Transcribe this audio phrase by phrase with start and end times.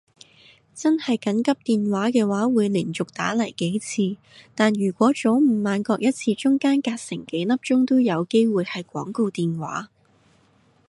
[0.73, 4.17] 真係緊急電話嘅話會連續打嚟幾次，
[4.55, 9.89] 但如果早午晚各一次中間隔成幾粒鐘都有機會係廣告電話